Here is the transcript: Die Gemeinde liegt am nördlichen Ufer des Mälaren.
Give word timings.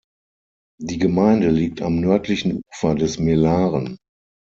Die 0.79 0.97
Gemeinde 0.97 1.51
liegt 1.51 1.83
am 1.83 1.97
nördlichen 2.01 2.63
Ufer 2.71 2.95
des 2.95 3.19
Mälaren. 3.19 3.97